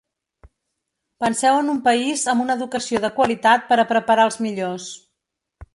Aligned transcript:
Penseu 1.23 1.57
en 1.59 1.69
un 1.75 1.81
país 1.89 2.25
amb 2.33 2.45
una 2.47 2.57
educació 2.61 3.03
de 3.05 3.13
qualitat 3.19 3.69
per 3.73 3.79
a 3.81 3.87
preparar 3.95 4.27
els 4.31 4.41
millors. 4.47 4.91